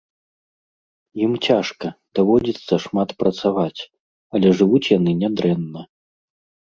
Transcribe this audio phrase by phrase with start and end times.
[1.25, 1.87] Ім цяжка,
[2.19, 3.81] даводзіцца шмат працаваць,
[4.39, 5.81] але жывуць яны нядрэнна.